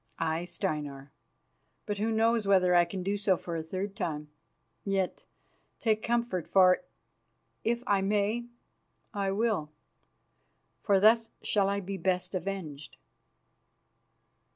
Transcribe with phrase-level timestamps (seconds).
[0.17, 1.11] "Aye, Steinar;
[1.85, 4.31] but who knows whether I can do so for a third time?
[4.83, 5.27] Yet
[5.79, 6.81] take comfort, for
[7.63, 8.47] if I may
[9.13, 9.69] I will,
[10.81, 12.97] for thus shall I be best avenged."